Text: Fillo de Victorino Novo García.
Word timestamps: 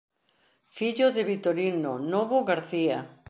Fillo 0.77 1.07
de 1.15 1.23
Victorino 1.31 1.91
Novo 2.11 2.39
García. 2.49 2.97